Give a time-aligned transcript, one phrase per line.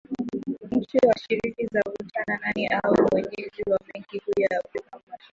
[0.71, 5.25] Nchi washiriki zavutana nani awe mwenyeji wa benki kuu ya Afrika Mashariki